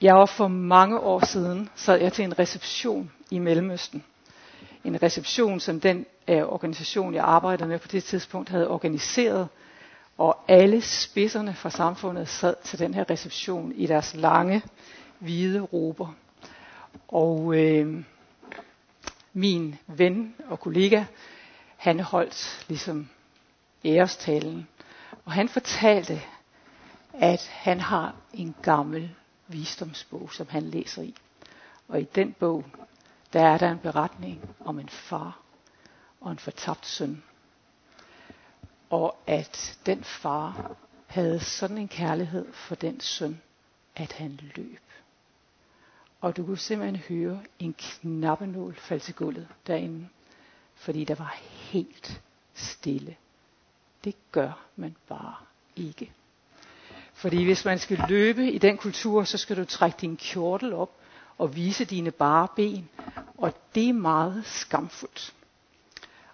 Jeg 0.00 0.14
var 0.14 0.26
for 0.26 0.48
mange 0.48 1.00
år 1.00 1.24
siden, 1.26 1.68
sad 1.74 2.00
jeg 2.00 2.12
til 2.12 2.24
en 2.24 2.38
reception 2.38 3.10
i 3.30 3.38
Mellemøsten. 3.38 4.04
En 4.84 5.02
reception, 5.02 5.60
som 5.60 5.80
den 5.80 6.06
øh, 6.28 6.42
organisation, 6.42 7.14
jeg 7.14 7.24
arbejdede 7.24 7.68
med 7.68 7.78
på 7.78 7.88
det 7.88 8.04
tidspunkt, 8.04 8.48
havde 8.48 8.68
organiseret 8.68 9.48
og 10.18 10.44
alle 10.48 10.80
spidserne 10.80 11.54
fra 11.54 11.70
samfundet 11.70 12.28
sad 12.28 12.54
til 12.64 12.78
den 12.78 12.94
her 12.94 13.10
reception 13.10 13.72
i 13.72 13.86
deres 13.86 14.14
lange, 14.14 14.62
hvide 15.18 15.60
rober. 15.60 16.14
Og 17.08 17.54
øh, 17.56 18.04
min 19.32 19.76
ven 19.86 20.34
og 20.48 20.60
kollega, 20.60 21.04
han 21.76 22.00
holdt 22.00 22.64
ligesom 22.68 23.08
ærestalen. 23.84 24.68
Og 25.24 25.32
han 25.32 25.48
fortalte, 25.48 26.22
at 27.12 27.48
han 27.52 27.80
har 27.80 28.14
en 28.32 28.54
gammel 28.62 29.10
visdomsbog, 29.48 30.32
som 30.32 30.46
han 30.50 30.62
læser 30.62 31.02
i. 31.02 31.14
Og 31.88 32.00
i 32.00 32.04
den 32.04 32.32
bog, 32.32 32.64
der 33.32 33.40
er 33.46 33.58
der 33.58 33.70
en 33.70 33.78
beretning 33.78 34.40
om 34.64 34.78
en 34.78 34.88
far 34.88 35.40
og 36.20 36.30
en 36.32 36.38
fortabt 36.38 36.86
søn 36.86 37.22
og 38.90 39.16
at 39.26 39.78
den 39.86 40.04
far 40.04 40.76
havde 41.06 41.40
sådan 41.40 41.78
en 41.78 41.88
kærlighed 41.88 42.52
for 42.52 42.74
den 42.74 43.00
søn, 43.00 43.40
at 43.96 44.12
han 44.12 44.40
løb. 44.56 44.80
Og 46.20 46.36
du 46.36 46.46
kunne 46.46 46.58
simpelthen 46.58 46.96
høre 46.96 47.40
en 47.58 47.74
knappenål 47.78 48.74
falde 48.74 49.04
til 49.04 49.14
gulvet 49.14 49.48
derinde. 49.66 50.08
Fordi 50.74 51.04
der 51.04 51.14
var 51.14 51.36
helt 51.42 52.22
stille. 52.54 53.16
Det 54.04 54.14
gør 54.32 54.64
man 54.76 54.96
bare 55.08 55.34
ikke. 55.76 56.12
Fordi 57.12 57.44
hvis 57.44 57.64
man 57.64 57.78
skal 57.78 58.04
løbe 58.08 58.52
i 58.52 58.58
den 58.58 58.76
kultur, 58.78 59.24
så 59.24 59.38
skal 59.38 59.56
du 59.56 59.64
trække 59.64 59.96
din 60.00 60.16
kjortel 60.16 60.72
op 60.72 60.90
og 61.38 61.56
vise 61.56 61.84
dine 61.84 62.10
bare 62.10 62.48
ben. 62.56 62.88
Og 63.38 63.54
det 63.74 63.88
er 63.88 63.92
meget 63.92 64.46
skamfuldt. 64.46 65.34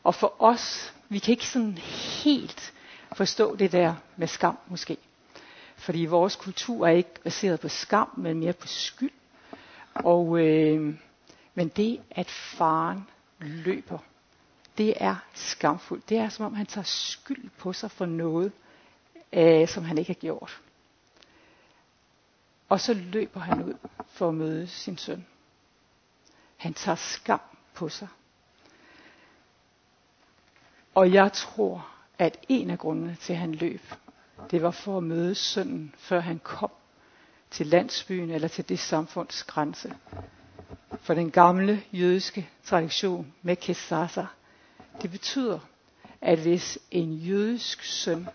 Og 0.02 0.14
for 0.14 0.34
os, 0.42 0.94
vi 1.12 1.18
kan 1.18 1.32
ikke 1.32 1.46
sådan 1.46 1.78
helt 2.24 2.72
forstå 3.16 3.56
det 3.56 3.72
der 3.72 3.94
med 4.16 4.26
skam 4.26 4.58
måske. 4.68 4.96
Fordi 5.76 6.04
vores 6.04 6.36
kultur 6.36 6.86
er 6.86 6.90
ikke 6.90 7.20
baseret 7.24 7.60
på 7.60 7.68
skam, 7.68 8.08
men 8.16 8.38
mere 8.38 8.52
på 8.52 8.66
skyld. 8.66 9.10
Og, 9.94 10.38
øh, 10.46 10.94
men 11.54 11.68
det, 11.68 12.00
at 12.10 12.30
faren 12.30 13.06
løber, 13.40 13.98
det 14.78 14.94
er 14.96 15.16
skamfuldt. 15.34 16.08
Det 16.08 16.18
er 16.18 16.28
som 16.28 16.46
om 16.46 16.54
han 16.54 16.66
tager 16.66 16.84
skyld 16.84 17.50
på 17.58 17.72
sig 17.72 17.90
for 17.90 18.06
noget, 18.06 18.52
øh, 19.32 19.68
som 19.68 19.84
han 19.84 19.98
ikke 19.98 20.08
har 20.08 20.20
gjort. 20.20 20.60
Og 22.68 22.80
så 22.80 22.94
løber 22.94 23.40
han 23.40 23.62
ud 23.64 23.74
for 24.08 24.28
at 24.28 24.34
møde 24.34 24.66
sin 24.66 24.96
søn. 24.98 25.26
Han 26.56 26.74
tager 26.74 26.96
skam 26.96 27.40
på 27.74 27.88
sig. 27.88 28.08
Og 30.94 31.12
jeg 31.12 31.32
tror, 31.32 31.88
at 32.18 32.38
en 32.48 32.70
af 32.70 32.78
grundene 32.78 33.16
til, 33.20 33.32
at 33.32 33.38
han 33.38 33.54
løb, 33.54 33.82
det 34.50 34.62
var 34.62 34.70
for 34.70 34.96
at 34.96 35.02
møde 35.02 35.34
sønnen, 35.34 35.94
før 35.98 36.20
han 36.20 36.38
kom 36.38 36.70
til 37.50 37.66
landsbyen 37.66 38.30
eller 38.30 38.48
til 38.48 38.68
det 38.68 38.78
samfunds 38.78 39.44
grænse. 39.44 39.94
For 41.00 41.14
den 41.14 41.30
gamle 41.30 41.82
jødiske 41.92 42.48
tradition 42.64 43.34
med 43.42 43.56
kesasa, 43.56 44.24
det 45.02 45.10
betyder, 45.10 45.58
at 46.20 46.38
hvis 46.38 46.78
en 46.90 47.12
jødisk 47.12 47.82
søn 47.84 48.28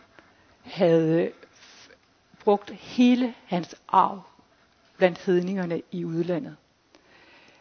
havde 0.63 1.31
brugt 2.39 2.71
hele 2.71 3.33
hans 3.45 3.75
arv 3.87 4.21
blandt 4.97 5.17
hedningerne 5.17 5.81
i 5.91 6.05
udlandet, 6.05 6.55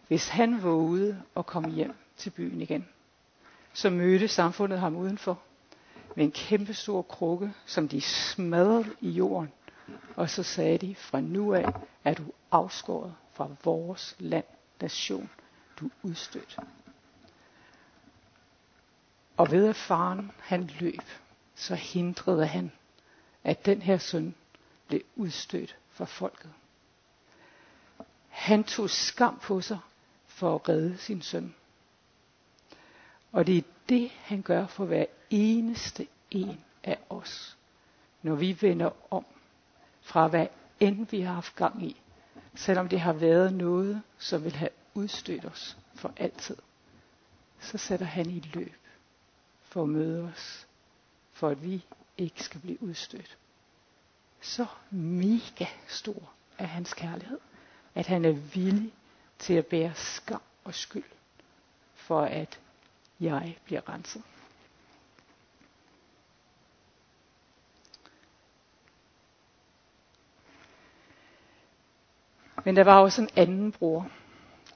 hvis 0.08 0.28
han 0.28 0.62
vågede 0.62 1.22
at 1.36 1.46
komme 1.46 1.70
hjem 1.70 1.94
til 2.16 2.30
byen 2.30 2.60
igen, 2.60 2.88
så 3.76 3.90
mødte 3.90 4.28
samfundet 4.28 4.80
ham 4.80 4.97
udenfor 4.97 5.38
med 6.16 6.25
en 6.25 6.33
kæmpe 6.33 6.75
stor 6.75 7.02
krukke, 7.02 7.52
som 7.66 7.88
de 7.88 8.00
smadrede 8.00 8.95
i 9.00 9.11
jorden. 9.11 9.52
Og 10.16 10.30
så 10.30 10.42
sagde 10.42 10.78
de, 10.78 10.95
fra 10.95 11.21
nu 11.21 11.54
af 11.54 11.73
er 12.04 12.14
du 12.14 12.25
afskåret 12.50 13.14
fra 13.33 13.49
vores 13.64 14.16
land, 14.18 14.45
nation. 14.80 15.30
Du 15.80 15.87
er 15.87 15.90
udstødt. 16.02 16.59
Og 19.37 19.50
ved 19.50 19.68
at 19.68 19.76
faren 19.76 20.33
han 20.38 20.71
løb, 20.80 21.02
så 21.54 21.75
hindrede 21.75 22.47
han, 22.47 22.73
at 23.45 23.66
den 23.66 23.83
her 23.83 23.99
søn 23.99 24.35
blev 24.88 25.00
udstødt 25.16 25.76
fra 25.90 26.04
folket. 26.04 26.50
Han 28.28 28.64
tog 28.64 28.90
skam 28.90 29.38
på 29.38 29.61
sig 29.61 29.78
for 30.26 30.54
at 30.54 30.68
redde 30.68 30.97
sin 30.99 31.23
søn. 31.23 31.54
Og 33.36 33.46
det 33.46 33.58
er 33.58 33.62
det, 33.88 34.10
han 34.10 34.42
gør 34.42 34.66
for 34.66 34.84
hver 34.84 35.04
eneste 35.30 36.06
en 36.30 36.64
af 36.84 36.98
os, 37.10 37.56
når 38.22 38.34
vi 38.34 38.58
vender 38.60 38.90
om 39.10 39.24
fra 40.00 40.28
hvad 40.28 40.46
end 40.80 41.06
vi 41.10 41.20
har 41.20 41.34
haft 41.34 41.56
gang 41.56 41.82
i, 41.82 42.02
selvom 42.54 42.88
det 42.88 43.00
har 43.00 43.12
været 43.12 43.52
noget, 43.52 44.02
som 44.18 44.44
vil 44.44 44.56
have 44.56 44.70
udstødt 44.94 45.44
os 45.44 45.76
for 45.94 46.12
altid, 46.16 46.56
så 47.60 47.78
sætter 47.78 48.06
han 48.06 48.30
i 48.30 48.50
løb 48.54 48.76
for 49.62 49.82
at 49.82 49.88
møde 49.88 50.24
os, 50.24 50.66
for 51.32 51.48
at 51.48 51.64
vi 51.64 51.84
ikke 52.18 52.42
skal 52.42 52.60
blive 52.60 52.82
udstødt. 52.82 53.38
Så 54.40 54.66
mega 54.90 55.66
stor 55.88 56.32
er 56.58 56.66
hans 56.66 56.94
kærlighed, 56.94 57.38
at 57.94 58.06
han 58.06 58.24
er 58.24 58.32
villig 58.32 58.92
til 59.38 59.54
at 59.54 59.66
bære 59.66 59.94
skam 59.94 60.42
og 60.64 60.74
skyld, 60.74 61.10
for 61.94 62.20
at 62.20 62.60
jeg 63.20 63.56
bliver 63.64 63.88
renset. 63.88 64.23
Men 72.64 72.76
der 72.76 72.85
var 72.85 73.00
også 73.00 73.23
en 73.23 73.28
anden 73.37 73.73
bror. 73.73 74.11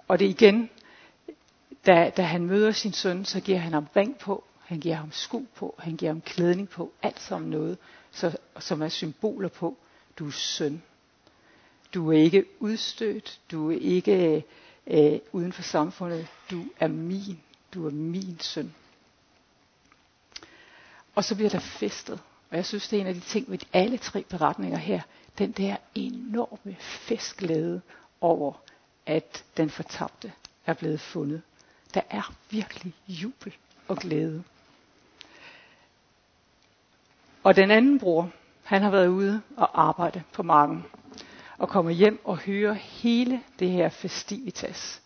Og 0.08 0.18
det 0.18 0.24
igen, 0.24 0.70
da, 1.86 2.10
da 2.16 2.22
han 2.22 2.46
møder 2.46 2.70
sin 2.70 2.92
søn, 2.92 3.24
så 3.24 3.40
giver 3.40 3.58
han 3.58 3.72
ham 3.72 3.86
ring 3.96 4.18
på, 4.18 4.44
han 4.60 4.80
giver 4.80 4.94
ham 4.94 5.12
sko 5.12 5.46
på, 5.54 5.74
han 5.78 5.96
giver 5.96 6.12
ham 6.12 6.20
klædning 6.20 6.68
på, 6.68 6.92
alt 7.02 7.20
som 7.20 7.42
noget, 7.42 7.78
så, 8.10 8.36
som 8.58 8.82
er 8.82 8.88
symboler 8.88 9.48
på, 9.48 9.76
du 10.18 10.26
er 10.26 10.30
søn. 10.30 10.82
Du 11.94 12.12
er 12.12 12.18
ikke 12.18 12.44
udstødt, 12.60 13.40
du 13.50 13.70
er 13.70 13.78
ikke 13.80 14.44
øh, 14.86 15.18
uden 15.32 15.52
for 15.52 15.62
samfundet, 15.62 16.26
du 16.50 16.64
er 16.80 16.88
min, 16.88 17.40
du 17.74 17.86
er 17.86 17.90
min 17.90 18.38
søn. 18.40 18.74
Og 21.14 21.24
så 21.24 21.34
bliver 21.34 21.50
der 21.50 21.58
festet. 21.58 22.20
Og 22.50 22.56
jeg 22.56 22.66
synes, 22.66 22.88
det 22.88 22.96
er 22.96 23.00
en 23.00 23.06
af 23.06 23.14
de 23.14 23.20
ting 23.20 23.50
ved 23.50 23.58
alle 23.72 23.98
tre 23.98 24.24
beretninger 24.28 24.78
her, 24.78 25.00
den 25.38 25.52
der 25.52 25.76
enorme 25.94 26.76
festglæde 26.80 27.80
over, 28.20 28.52
at 29.06 29.44
den 29.56 29.70
fortabte 29.70 30.32
er 30.66 30.74
blevet 30.74 31.00
fundet. 31.00 31.42
Der 31.94 32.00
er 32.10 32.32
virkelig 32.50 32.94
jubel 33.08 33.54
og 33.88 33.96
glæde. 33.96 34.44
Og 37.42 37.56
den 37.56 37.70
anden 37.70 37.98
bror, 37.98 38.30
han 38.62 38.82
har 38.82 38.90
været 38.90 39.08
ude 39.08 39.42
og 39.56 39.82
arbejde 39.82 40.22
på 40.32 40.42
marken, 40.42 40.84
og 41.58 41.68
kommer 41.68 41.90
hjem 41.90 42.20
og 42.24 42.38
hører 42.38 42.72
hele 42.72 43.40
det 43.58 43.70
her 43.70 43.88
festivitas. 43.88 45.02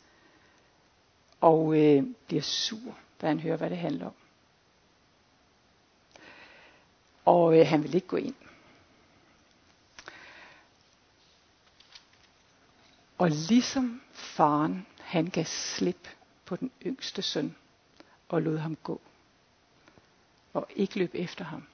Og 1.44 1.76
øh, 1.80 2.02
bliver 2.26 2.42
sur, 2.42 2.98
da 3.20 3.26
han 3.26 3.40
hører, 3.40 3.56
hvad 3.56 3.70
det 3.70 3.78
handler 3.78 4.06
om. 4.06 4.12
Og 7.24 7.58
øh, 7.58 7.66
han 7.66 7.82
vil 7.82 7.94
ikke 7.94 8.06
gå 8.06 8.16
ind. 8.16 8.34
Og 13.18 13.30
ligesom 13.30 14.02
faren, 14.12 14.86
han 15.00 15.26
gav 15.26 15.44
slip 15.44 16.08
på 16.44 16.56
den 16.56 16.70
yngste 16.86 17.22
søn 17.22 17.56
og 18.28 18.42
lod 18.42 18.58
ham 18.58 18.76
gå. 18.76 19.00
Og 20.52 20.66
ikke 20.76 20.98
løb 20.98 21.10
efter 21.14 21.44
ham. 21.44 21.64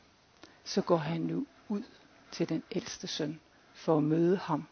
Så 0.65 0.83
går 0.83 0.97
han 0.97 1.21
nu 1.21 1.47
ud 1.69 1.83
til 2.31 2.49
den 2.49 2.63
ældste 2.71 3.07
søn 3.07 3.41
for 3.75 3.97
at 3.97 4.03
møde 4.03 4.37
ham, 4.37 4.67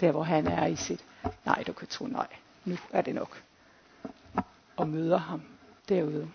der 0.00 0.10
hvor 0.12 0.22
han 0.22 0.46
er 0.46 0.66
i 0.66 0.76
sit, 0.76 1.04
nej 1.44 1.62
du 1.66 1.72
kan 1.72 1.88
tro 1.88 2.06
nej, 2.06 2.36
nu 2.64 2.76
er 2.92 3.02
det 3.02 3.14
nok. 3.14 3.42
Og 4.76 4.88
møder 4.88 5.16
ham 5.16 5.42
derude. 5.88 6.30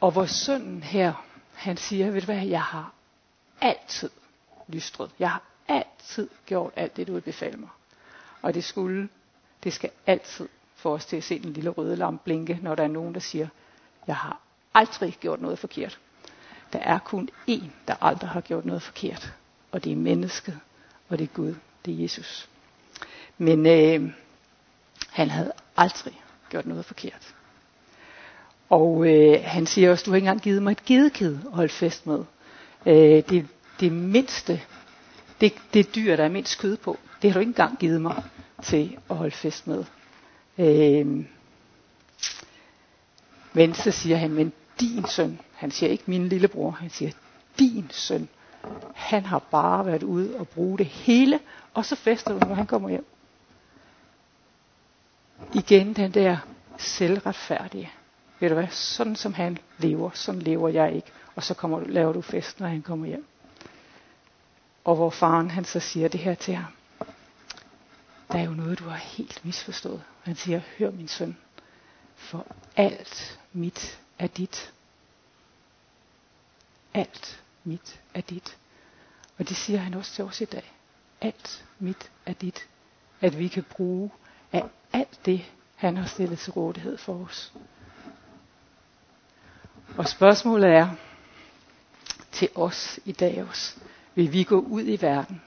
Og 0.00 0.10
hvor 0.10 0.26
sønnen 0.26 0.82
her, 0.82 1.26
han 1.54 1.76
siger, 1.76 2.10
ved 2.10 2.20
du 2.20 2.24
hvad, 2.24 2.46
jeg 2.46 2.62
har 2.62 2.92
altid 3.60 4.10
lystret. 4.68 5.10
Jeg 5.18 5.30
har 5.30 5.42
altid 5.68 6.28
gjort 6.46 6.72
alt 6.76 6.96
det, 6.96 7.06
du 7.06 7.12
vil 7.12 7.20
befale 7.20 7.56
mig. 7.56 7.68
Og 8.42 8.54
det 8.54 8.64
skulle, 8.64 9.08
det 9.64 9.72
skal 9.72 9.90
altid 10.06 10.48
få 10.74 10.94
os 10.94 11.06
til 11.06 11.16
at 11.16 11.24
se 11.24 11.42
den 11.42 11.52
lille 11.52 11.70
røde 11.70 11.96
lampe 11.96 12.24
blinke, 12.24 12.58
når 12.62 12.74
der 12.74 12.82
er 12.84 12.88
nogen, 12.88 13.14
der 13.14 13.20
siger, 13.20 13.48
jeg 14.06 14.16
har 14.16 14.40
aldrig 14.74 15.16
gjort 15.20 15.40
noget 15.40 15.58
forkert. 15.58 16.00
Der 16.72 16.78
er 16.78 16.98
kun 16.98 17.28
én, 17.50 17.64
der 17.88 17.94
aldrig 18.04 18.30
har 18.30 18.40
gjort 18.40 18.64
noget 18.64 18.82
forkert. 18.82 19.32
Og 19.72 19.84
det 19.84 19.92
er 19.92 19.96
mennesket, 19.96 20.60
og 21.08 21.18
det 21.18 21.24
er 21.24 21.34
Gud, 21.34 21.54
det 21.84 21.94
er 21.94 22.02
Jesus. 22.02 22.48
Men 23.40 23.66
øh, 23.66 24.10
han 25.10 25.30
havde 25.30 25.52
aldrig 25.76 26.20
gjort 26.50 26.66
noget 26.66 26.84
forkert. 26.84 27.34
Og 28.70 29.06
øh, 29.08 29.40
han 29.44 29.66
siger 29.66 29.90
også, 29.90 30.04
du 30.04 30.10
har 30.10 30.16
ikke 30.16 30.24
engang 30.26 30.40
givet 30.42 30.62
mig 30.62 30.70
et 30.72 30.84
gedekid 30.84 31.34
at 31.46 31.52
holde 31.52 31.68
fest 31.72 32.06
med. 32.06 32.24
Øh, 32.86 33.22
det, 33.28 33.46
det 33.80 33.92
mindste, 33.92 34.60
det, 35.40 35.52
det 35.74 35.94
dyr, 35.94 36.16
der 36.16 36.24
er 36.24 36.28
mindst 36.28 36.58
kød 36.60 36.76
på, 36.76 36.98
det 37.22 37.30
har 37.30 37.34
du 37.34 37.40
ikke 37.40 37.50
engang 37.50 37.78
givet 37.78 38.02
mig 38.02 38.22
til 38.62 38.98
at 39.10 39.16
holde 39.16 39.34
fest 39.36 39.66
med. 39.66 39.84
Øh, 40.58 41.24
men 43.52 43.74
så 43.74 43.90
siger 43.90 44.16
han, 44.16 44.30
men 44.30 44.52
din 44.80 45.04
søn, 45.08 45.38
han 45.54 45.70
siger 45.70 45.90
ikke 45.90 46.04
min 46.06 46.28
lillebror, 46.28 46.70
han 46.70 46.90
siger 46.90 47.10
din 47.58 47.86
søn, 47.90 48.28
han 48.94 49.24
har 49.24 49.38
bare 49.38 49.86
været 49.86 50.02
ude 50.02 50.36
og 50.38 50.48
bruge 50.48 50.78
det 50.78 50.86
hele, 50.86 51.40
og 51.74 51.84
så 51.84 51.96
fester 51.96 52.38
du, 52.38 52.46
når 52.48 52.54
han 52.54 52.66
kommer 52.66 52.88
hjem. 52.88 53.06
Igen 55.54 55.92
den 55.96 56.14
der 56.14 56.36
selvretfærdige. 56.78 57.90
Ved 58.40 58.48
du 58.48 58.54
hvad, 58.54 58.68
sådan 58.68 59.16
som 59.16 59.34
han 59.34 59.58
lever, 59.78 60.10
sådan 60.14 60.42
lever 60.42 60.68
jeg 60.68 60.94
ikke. 60.94 61.08
Og 61.34 61.42
så 61.42 61.54
kommer, 61.54 61.80
laver 61.80 62.12
du 62.12 62.20
fest, 62.20 62.60
når 62.60 62.68
han 62.68 62.82
kommer 62.82 63.06
hjem. 63.06 63.26
Og 64.84 64.96
hvor 64.96 65.10
faren 65.10 65.50
han 65.50 65.64
så 65.64 65.80
siger 65.80 66.08
det 66.08 66.20
her 66.20 66.34
til 66.34 66.54
ham. 66.54 66.72
Der 68.32 68.38
er 68.38 68.42
jo 68.44 68.50
noget, 68.50 68.78
du 68.78 68.84
har 68.84 68.96
helt 68.96 69.44
misforstået. 69.44 70.02
Han 70.22 70.36
siger, 70.36 70.60
hør 70.78 70.90
min 70.90 71.08
søn, 71.08 71.36
for 72.16 72.46
alt 72.76 73.40
mit 73.52 74.00
er 74.18 74.26
dit. 74.26 74.72
Alt 76.94 77.42
mit 77.64 78.00
er 78.14 78.20
dit. 78.20 78.56
Og 79.38 79.48
det 79.48 79.56
siger 79.56 79.78
han 79.78 79.94
også 79.94 80.12
til 80.12 80.24
os 80.24 80.40
i 80.40 80.44
dag. 80.44 80.72
Alt 81.20 81.64
mit 81.78 82.10
er 82.26 82.32
dit. 82.32 82.68
At 83.20 83.38
vi 83.38 83.48
kan 83.48 83.62
bruge 83.70 84.10
af 84.52 84.64
alt 84.92 85.20
det, 85.26 85.50
han 85.76 85.96
har 85.96 86.06
stillet 86.06 86.38
til 86.38 86.52
rådighed 86.52 86.98
for 86.98 87.24
os. 87.24 87.52
Og 89.98 90.08
spørgsmålet 90.08 90.70
er 90.70 90.88
til 92.32 92.48
os 92.54 93.00
i 93.04 93.12
dag 93.12 93.44
også. 93.48 93.76
Vil 94.14 94.32
vi 94.32 94.44
gå 94.44 94.60
ud 94.60 94.82
i 94.86 94.98
verden 95.02 95.42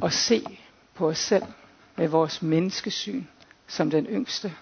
og 0.00 0.12
se 0.12 0.58
på 0.94 1.08
os 1.08 1.18
selv 1.18 1.42
med 1.96 2.08
vores 2.08 2.42
menneskesyn 2.42 3.24
som 3.66 3.90
den 3.90 4.06
yngste? 4.06 4.54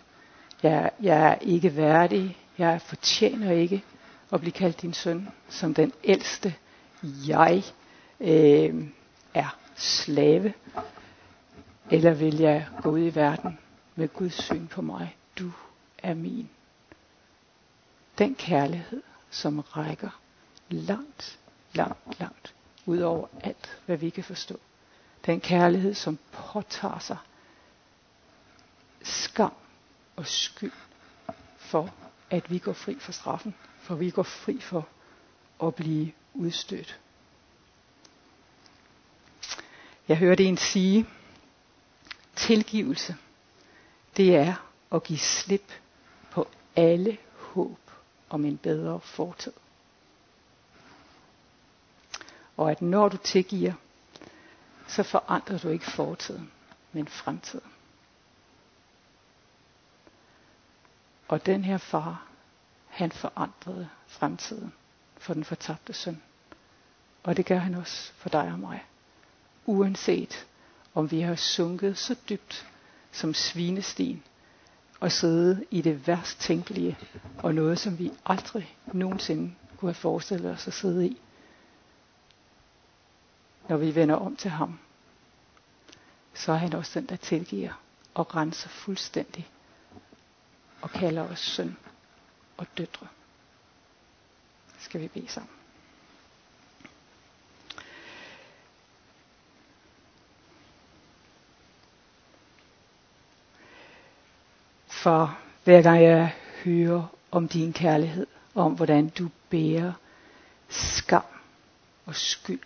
Jeg, 0.63 0.91
jeg 1.03 1.27
er 1.31 1.35
ikke 1.35 1.77
værdig. 1.77 2.39
Jeg 2.59 2.81
fortjener 2.83 3.53
ikke 3.53 3.85
at 4.33 4.41
blive 4.41 4.53
kaldt 4.53 4.83
din 4.83 4.93
søn 4.95 5.29
som 5.49 5.75
den 5.75 5.93
ældste. 6.05 6.55
Jeg 7.27 7.63
øh, 8.21 8.85
er 9.35 9.57
slave. 9.77 10.53
Eller 11.91 12.15
vil 12.15 12.39
jeg 12.39 12.69
gå 12.83 12.91
ud 12.91 13.01
i 13.01 13.15
verden 13.15 13.59
med 13.95 14.09
Guds 14.09 14.45
syn 14.45 14.67
på 14.67 14.83
mig? 14.83 15.17
Du 15.39 15.51
er 15.99 16.15
min. 16.15 16.51
Den 18.19 18.35
kærlighed, 18.35 19.03
som 19.31 19.61
rækker 19.61 20.21
langt, 20.69 21.39
langt, 21.73 22.21
langt 22.21 22.55
ud 22.87 22.99
over 22.99 23.27
alt, 23.41 23.81
hvad 23.87 23.97
vi 23.97 24.11
kan 24.11 24.25
forstå. 24.25 24.61
Den 25.27 25.41
kærlighed, 25.41 25.95
som 25.95 26.19
påtager 26.33 26.99
sig 26.99 27.17
skam 29.03 29.53
og 30.17 30.27
skyld 30.27 30.73
for, 31.57 31.95
at 32.31 32.51
vi 32.51 32.59
går 32.59 32.73
fri 32.73 32.97
for 33.01 33.13
straffen, 33.13 33.55
for 33.79 33.95
vi 33.95 34.11
går 34.11 34.23
fri 34.23 34.61
for 34.61 34.89
at 35.63 35.75
blive 35.75 36.13
udstødt. 36.35 37.01
Jeg 40.09 40.17
hørte 40.17 40.45
en 40.45 40.57
sige, 40.57 41.07
tilgivelse, 42.37 43.17
det 44.17 44.37
er 44.37 44.55
at 44.93 45.03
give 45.03 45.19
slip 45.19 45.73
på 46.31 46.49
alle 46.77 47.19
håb 47.37 47.79
om 48.29 48.45
en 48.45 48.57
bedre 48.59 49.01
fortid. 49.01 49.53
Og 52.57 52.71
at 52.71 52.83
når 52.83 53.09
du 53.09 53.17
tilgiver, 53.17 53.73
så 54.87 55.03
forandrer 55.03 55.59
du 55.59 55.69
ikke 55.69 55.91
fortiden, 55.91 56.51
men 56.93 57.09
fremtiden. 57.09 57.71
Og 61.29 61.47
den 61.47 61.65
her 61.65 61.79
far, 61.79 62.27
han 62.89 63.13
forandrede 63.13 63.89
fremtiden 64.07 64.73
for 65.19 65.35
den 65.35 65.45
fortabte 65.45 65.93
søn. 65.93 66.23
Og 67.23 67.37
det 67.37 67.47
gør 67.47 67.59
han 67.59 67.75
også 67.75 68.13
for 68.13 68.29
dig 68.29 68.53
og 68.53 68.59
mig. 68.59 68.85
Uanset 69.67 70.47
om 70.95 71.11
vi 71.11 71.21
har 71.21 71.35
sunket 71.35 71.99
så 71.99 72.17
dybt 72.29 72.67
som 73.13 73.35
svinesten 73.35 74.23
og 75.01 75.13
sidde 75.13 75.65
i 75.71 75.83
det 75.83 76.07
værst 76.07 76.41
tænkelige 76.41 76.99
og 77.39 77.55
noget, 77.55 77.79
som 77.79 77.99
vi 77.99 78.11
aldrig 78.27 78.77
nogensinde 78.93 79.55
kunne 79.77 79.89
have 79.89 79.95
forestillet 79.95 80.53
os 80.53 80.67
at 80.67 80.73
sidde 80.73 81.07
i. 81.07 81.21
Når 83.69 83.77
vi 83.77 83.95
vender 83.95 84.15
om 84.15 84.37
til 84.37 84.51
ham, 84.51 84.79
så 86.35 86.53
er 86.53 86.57
han 86.57 86.73
også 86.75 87.01
den, 87.01 87.09
der 87.09 87.17
tilgiver 87.17 87.73
og 88.15 88.37
renser 88.37 88.69
fuldstændig 88.69 89.49
og 90.83 90.91
kalder 90.91 91.23
os 91.29 91.39
søn 91.41 91.77
og 92.57 92.67
døtre. 92.79 93.07
Skal 94.79 95.01
vi 95.01 95.09
bede 95.09 95.29
sammen. 95.29 95.60
For 105.01 105.39
hver 105.65 105.83
gang 105.83 106.03
jeg 106.03 106.35
hører 106.65 107.07
om 107.31 107.49
din 107.49 107.73
kærlighed, 107.73 108.27
om 108.55 108.73
hvordan 108.73 109.09
du 109.09 109.29
bærer 109.51 109.93
skam 110.69 111.23
og 112.07 112.15
skyld 112.15 112.61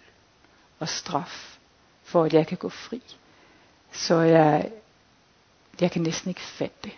og 0.79 0.89
straf, 0.89 1.59
for 2.03 2.25
at 2.25 2.33
jeg 2.33 2.47
kan 2.47 2.59
gå 2.59 2.69
fri, 2.69 3.03
så 3.93 4.21
jeg, 4.21 4.73
jeg 5.81 5.91
kan 5.91 6.03
næsten 6.03 6.29
ikke 6.29 6.41
fatte 6.41 6.77
det. 6.85 6.93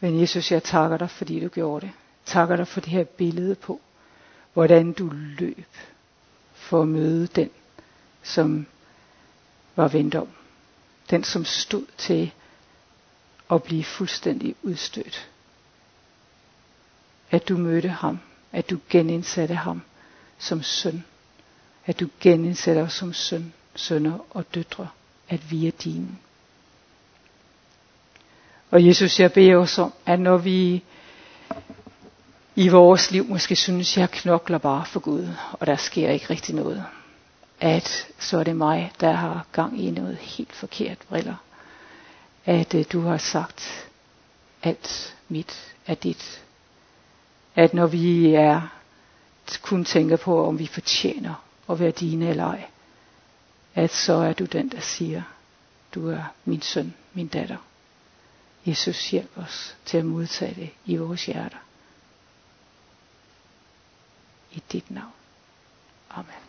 Men 0.00 0.20
Jesus, 0.20 0.52
jeg 0.52 0.62
takker 0.62 0.96
dig, 0.96 1.10
fordi 1.10 1.40
du 1.40 1.48
gjorde 1.48 1.86
det. 1.86 1.94
Takker 2.26 2.56
dig 2.56 2.68
for 2.68 2.80
det 2.80 2.90
her 2.90 3.04
billede 3.04 3.54
på, 3.54 3.80
hvordan 4.52 4.92
du 4.92 5.10
løb 5.12 5.66
for 6.54 6.82
at 6.82 6.88
møde 6.88 7.26
den, 7.26 7.50
som 8.22 8.66
var 9.74 9.88
vendt 9.88 10.14
om. 10.14 10.28
Den, 11.10 11.24
som 11.24 11.44
stod 11.44 11.86
til 11.98 12.32
at 13.50 13.62
blive 13.62 13.84
fuldstændig 13.84 14.54
udstødt. 14.62 15.28
At 17.30 17.48
du 17.48 17.56
mødte 17.56 17.88
ham, 17.88 18.18
at 18.52 18.70
du 18.70 18.78
genindsatte 18.90 19.54
ham 19.54 19.82
som 20.38 20.62
søn, 20.62 21.04
at 21.86 22.00
du 22.00 22.08
genindsætter 22.20 22.82
os 22.82 22.92
som 22.92 23.12
søn, 23.12 23.52
sønner 23.74 24.18
og 24.30 24.54
døtre, 24.54 24.88
at 25.28 25.50
vi 25.50 25.66
er 25.66 25.70
dine. 25.72 26.08
Og 28.70 28.86
Jesus, 28.86 29.20
jeg 29.20 29.32
beder 29.32 29.56
os 29.56 29.78
om, 29.78 29.92
at 30.06 30.20
når 30.20 30.36
vi 30.36 30.82
i 32.56 32.68
vores 32.68 33.10
liv 33.10 33.24
måske 33.28 33.56
synes, 33.56 33.96
jeg 33.96 34.10
knokler 34.10 34.58
bare 34.58 34.86
for 34.86 35.00
Gud, 35.00 35.28
og 35.52 35.66
der 35.66 35.76
sker 35.76 36.10
ikke 36.10 36.26
rigtig 36.30 36.54
noget, 36.54 36.84
at 37.60 38.06
så 38.18 38.38
er 38.38 38.44
det 38.44 38.56
mig, 38.56 38.92
der 39.00 39.12
har 39.12 39.46
gang 39.52 39.80
i 39.84 39.90
noget 39.90 40.16
helt 40.16 40.52
forkert 40.52 40.98
briller 40.98 41.34
at 42.46 42.74
øh, 42.74 42.84
du 42.92 43.00
har 43.00 43.18
sagt, 43.18 43.88
alt 44.62 45.16
mit 45.28 45.74
er 45.86 45.94
dit. 45.94 46.42
At 47.54 47.74
når 47.74 47.86
vi 47.86 48.34
er 48.34 48.60
kun 49.62 49.84
tænker 49.84 50.16
på, 50.16 50.46
om 50.48 50.58
vi 50.58 50.66
fortjener 50.66 51.44
at 51.70 51.80
være 51.80 51.90
dine 51.90 52.28
eller 52.28 52.44
ej, 52.44 52.64
at 53.74 53.90
så 53.90 54.12
er 54.12 54.32
du 54.32 54.44
den, 54.44 54.68
der 54.68 54.80
siger, 54.80 55.22
du 55.94 56.08
er 56.10 56.22
min 56.44 56.60
søn, 56.62 56.94
min 57.12 57.28
datter. 57.28 57.56
Jesus 58.66 59.10
hjælp 59.10 59.38
os 59.38 59.76
til 59.84 59.98
at 59.98 60.04
modtage 60.04 60.54
det 60.54 60.70
i 60.84 60.96
vores 60.96 61.26
hjerter. 61.26 61.58
I 64.52 64.62
dit 64.72 64.90
navn. 64.90 65.12
Amen. 66.10 66.45